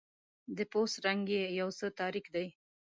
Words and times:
د 0.57 0.59
پوست 0.71 0.95
رنګ 1.05 1.23
یې 1.35 1.43
یو 1.59 1.69
څه 1.79 1.85
تاریک 1.99 2.25
دی. 2.35 2.47